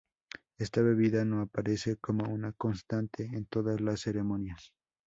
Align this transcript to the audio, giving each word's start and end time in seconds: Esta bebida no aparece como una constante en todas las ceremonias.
Esta 0.57 0.81
bebida 0.81 1.23
no 1.25 1.41
aparece 1.43 1.95
como 1.97 2.25
una 2.33 2.53
constante 2.53 3.23
en 3.25 3.45
todas 3.45 3.79
las 3.81 3.99
ceremonias. 4.01 4.73